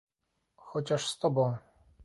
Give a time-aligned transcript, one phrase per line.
[0.55, 1.57] "Chociaż z tobą!..."